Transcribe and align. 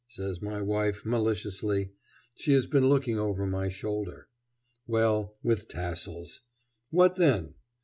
says 0.09 0.41
my 0.41 0.59
wife, 0.59 1.05
maliciously 1.05 1.91
she 2.33 2.53
has 2.53 2.65
been 2.65 2.89
looking 2.89 3.19
over 3.19 3.45
my 3.45 3.69
shoulder. 3.69 4.27
Well, 4.87 5.37
with 5.43 5.67
tassels! 5.67 6.41
What 6.89 7.17
then? 7.17 7.53